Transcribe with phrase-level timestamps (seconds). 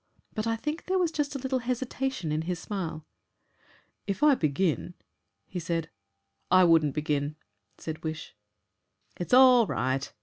[0.33, 3.05] But I think there was just a little hesitation in his smile.
[4.07, 4.95] "If I begin"
[5.53, 5.91] he said.
[6.49, 7.35] "I wouldn't begin,"
[7.77, 8.35] said Wish.
[9.17, 10.11] "It's all right!"